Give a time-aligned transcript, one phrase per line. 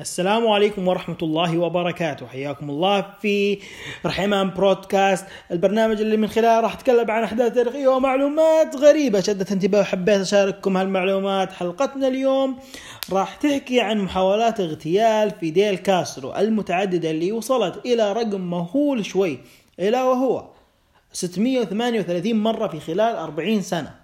[0.00, 2.26] السلام عليكم ورحمة الله وبركاته.
[2.26, 3.58] حياكم الله في
[4.06, 5.26] رحمان بودكاست.
[5.50, 9.20] البرنامج اللي من خلاله راح أتكلم عن أحداث تاريخية ومعلومات غريبة.
[9.20, 11.52] شدت انتباهي وحبيت أشارككم هالمعلومات.
[11.52, 12.58] حلقتنا اليوم
[13.12, 19.38] راح تحكي عن محاولات اغتيال فيديل كاسترو المتعددة اللي وصلت إلى رقم مهول شوي
[19.80, 20.44] إلى وهو
[21.12, 23.94] 638 مرة في خلال 40 سنة.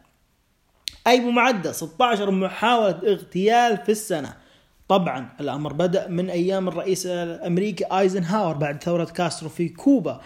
[1.07, 4.46] أي بمعدل 16 محاولة اغتيال في السنة.
[4.89, 10.21] طبعا الأمر بدأ من أيام الرئيس الأمريكي آيزنهاور بعد ثورة كاسترو في كوبا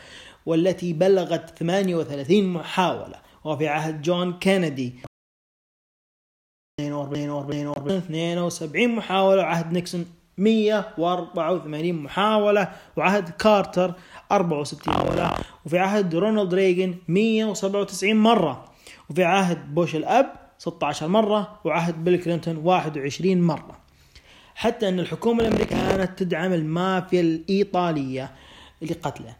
[0.46, 4.94] والتي بلغت 38 محاولة وفي عهد جون كينيدي.
[6.80, 10.06] 72 محاولة وعهد نيكسون
[10.38, 13.94] 184 محاولة وعهد كارتر
[14.32, 15.32] 64 محاولة
[15.66, 18.64] وفي عهد رونالد ريغن 197 مرة
[19.10, 23.89] وفي عهد بوش الأب 16 مرة وعهد بيل كلينتون 21 مرة.
[24.60, 28.30] حتى أن الحكومة الأمريكية كانت تدعم المافيا الإيطالية
[28.82, 29.34] لقتله.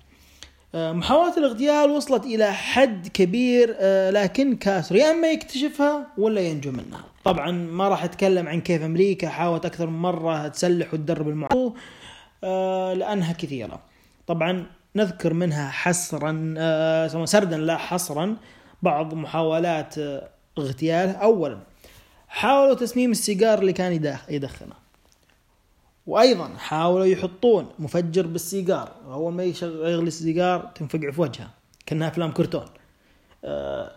[0.75, 6.71] آه، محاولة الاغتيال وصلت إلى حد كبير آه، لكن كاسر يا إما يكتشفها ولا ينجو
[6.71, 7.05] منها.
[7.25, 11.75] طبعا ما راح أتكلم عن كيف أمريكا حاولت أكثر من مرة تسلح وتدرب المعارضة
[12.45, 13.81] آه، لأنها كثيرة.
[14.27, 14.67] طبعا
[14.97, 16.55] نذكر منها حصرا
[17.25, 18.37] سردا لا حصرا
[18.83, 19.95] بعض محاولات
[20.59, 21.59] اغتيال أولا
[22.29, 24.90] حاولوا تسميم السيجار اللي كان يدخنه.
[26.11, 31.51] وأيضا حاولوا يحطون مفجر بالسيجار اول ما يغلي السيجار تنفقع في وجهه
[31.87, 32.65] كأنها أفلام كرتون.
[33.45, 33.93] آه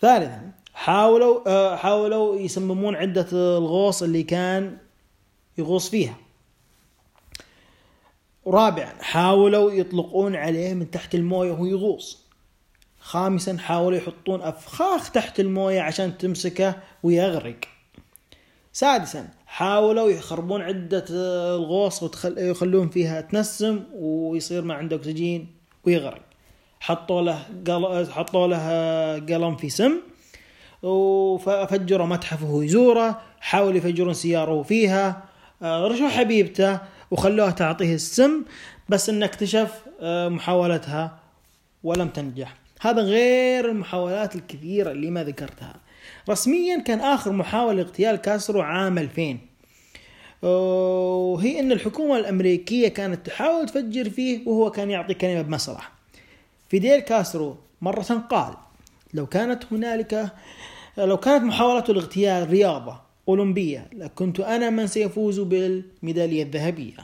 [0.00, 4.78] ثالثا حاولوا آه حاولوا يسممون عدة الغوص اللي كان
[5.58, 6.16] يغوص فيها.
[8.46, 12.24] رابعا حاولوا يطلقون عليه من تحت الموية وهو يغوص.
[13.00, 17.56] خامسا حاولوا يحطون أفخاخ تحت الموية عشان تمسكه ويغرق.
[18.76, 25.46] سادسا حاولوا يخربون عدة الغوص ويخلون فيها تنسم ويصير ما عنده أكسجين
[25.84, 26.22] ويغرق.
[26.80, 28.10] حطوا له قل...
[28.12, 28.66] حطوا له
[29.18, 29.92] قلم في سم
[30.82, 35.22] وفجروا متحف وهو يزوره حاولوا يفجرون سيارة فيها.
[35.62, 38.44] آه، رشوا حبيبته وخلوها تعطيه السم
[38.88, 41.18] بس إنه اكتشف آه، محاولتها
[41.84, 42.56] ولم تنجح.
[42.80, 45.83] هذا غير المحاولات الكثيرة اللي ما ذكرتها.
[46.30, 49.38] رسميا كان آخر محاولة اغتيال كاسترو عام 2000
[50.42, 55.92] وهي أن الحكومة الأمريكية كانت تحاول تفجر فيه وهو كان يعطي كلمة بمسرح.
[56.68, 58.54] فيديل كاسترو مرة قال
[59.14, 60.32] لو كانت هنالك
[60.98, 66.96] لو كانت محاولة الاغتيال رياضة أولمبية لكنت أنا من سيفوز بالميدالية الذهبية.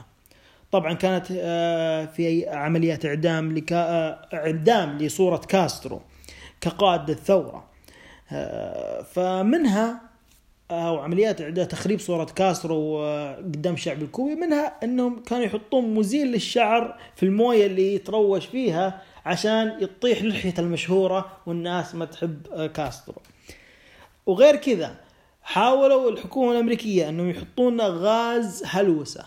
[0.71, 6.01] طبعا كانت آه، في عمليات إعدام لك آه، إعدام لصورة كاسترو
[6.61, 7.70] كقائد الثورة.
[9.13, 10.01] فمنها
[10.71, 13.05] أو عمليات اعداد تخريب صورة كاسترو
[13.37, 19.77] قدام الشعب الكوبي منها إنهم كانوا يحطون مزيل للشعر في الموية اللي يتروش فيها عشان
[19.81, 23.21] يطيح لحيته المشهورة والناس ما تحب كاسترو.
[24.25, 24.95] وغير كذا
[25.43, 29.25] حاولوا الحكومة الأمريكية إنهم يحطون غاز هلوسة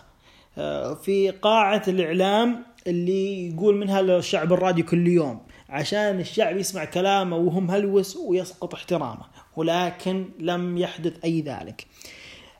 [0.57, 5.39] آه، في قاعة الإعلام اللي يقول منها للشعب الراديو كل يوم.
[5.69, 11.87] عشان الشعب يسمع كلامه وهم هلوس ويسقط احترامه ولكن لم يحدث أي ذلك.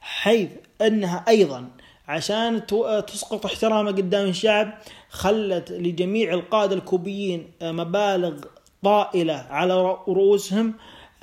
[0.01, 0.49] حيث
[0.81, 1.67] أنها أيضا
[2.07, 2.65] عشان
[3.07, 4.77] تسقط احترامه قدام الشعب
[5.09, 8.43] خلت لجميع القادة الكوبيين مبالغ
[8.83, 9.73] طائلة على
[10.07, 10.73] رؤوسهم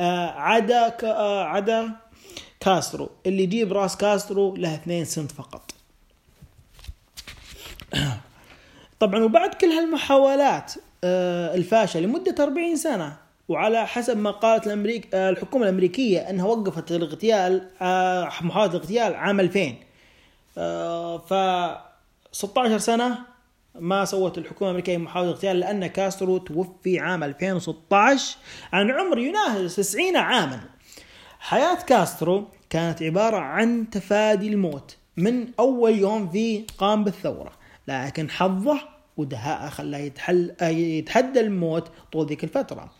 [0.00, 0.97] عدا
[1.44, 1.91] عدا
[2.60, 5.75] كاسترو اللي يجيب راس كاسترو له 2 سنت فقط.
[9.00, 10.72] طبعا وبعد كل هالمحاولات
[11.04, 13.16] آه، الفاشله لمدة 40 سنة.
[13.48, 19.40] وعلى حسب ما قالت الأمريك آه، الحكومة الأمريكية أنها وقفت الاغتيال آه، محاولة الاغتيال عام
[19.40, 19.74] 2000
[21.28, 21.34] ف
[22.32, 23.18] 16 سنة
[23.74, 28.36] ما سوت الحكومة الأمريكية محاولة اغتيال لأن كاسترو توفي عام 2016
[28.72, 30.60] عن عمر يناهز 90 عاما.
[31.40, 37.52] حياة كاسترو كانت عبارة عن تفادي الموت من أول يوم في قام بالثورة.
[37.88, 38.81] لكن حظه
[39.17, 42.93] ودهاءه خلاه يتحل يتحدى الموت طول ذيك الفترة.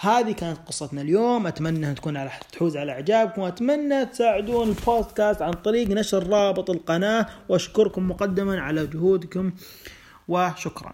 [0.00, 1.46] هذه كانت قصتنا اليوم.
[1.46, 3.42] أتمنى تكون على تحوز على إعجابكم.
[3.42, 7.26] وأتمنى تساعدون البودكاست عن طريق نشر رابط القناة.
[7.48, 9.52] وأشكركم مقدما على جهودكم.
[10.28, 10.92] وشكرا.